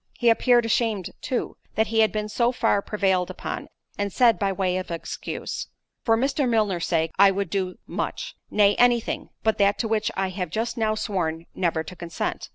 [0.17, 3.67] He appeared ashamed too, that he had been so far prevailed upon,
[3.99, 5.67] and said, by way of excuse,
[6.03, 6.49] "For Mr.
[6.49, 10.75] Milner's sake I would do much—nay, any thing, but that to which I have just
[10.75, 12.49] now sworn never to consent.